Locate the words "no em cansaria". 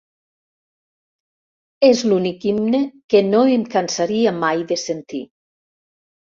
3.29-4.35